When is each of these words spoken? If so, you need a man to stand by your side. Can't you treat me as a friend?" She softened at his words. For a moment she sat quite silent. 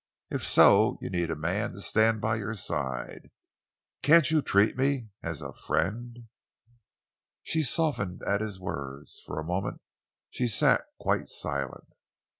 If 0.31 0.43
so, 0.43 0.97
you 0.99 1.11
need 1.11 1.29
a 1.29 1.35
man 1.35 1.73
to 1.73 1.79
stand 1.79 2.21
by 2.21 2.37
your 2.37 2.55
side. 2.55 3.29
Can't 4.01 4.31
you 4.31 4.41
treat 4.41 4.75
me 4.75 5.09
as 5.21 5.43
a 5.43 5.53
friend?" 5.53 6.27
She 7.43 7.61
softened 7.61 8.23
at 8.23 8.41
his 8.41 8.59
words. 8.59 9.21
For 9.23 9.39
a 9.39 9.43
moment 9.45 9.79
she 10.31 10.47
sat 10.47 10.81
quite 10.99 11.27
silent. 11.29 11.93